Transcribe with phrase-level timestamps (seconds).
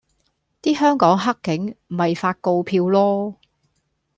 [0.63, 3.35] 啲香港克警咪發告票囉